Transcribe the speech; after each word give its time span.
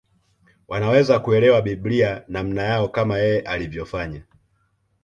Wanaweza 0.67 1.19
kuelewa 1.19 1.61
Biblia 1.61 2.23
namna 2.27 2.63
yao 2.63 2.87
kama 2.89 3.17
yeye 3.17 3.39
alivyofanya 3.41 4.23